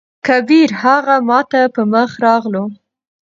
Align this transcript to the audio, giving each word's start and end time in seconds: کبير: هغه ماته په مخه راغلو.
کبير: 0.27 0.69
هغه 0.83 1.15
ماته 1.29 1.61
په 1.75 1.81
مخه 1.91 2.17
راغلو. 2.25 2.63